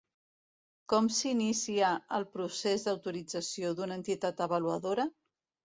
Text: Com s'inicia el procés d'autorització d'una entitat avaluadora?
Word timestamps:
Com 0.93 1.09
s'inicia 1.17 1.91
el 2.19 2.25
procés 2.37 2.87
d'autorització 2.89 3.73
d'una 3.81 4.01
entitat 4.01 4.45
avaluadora? 4.51 5.11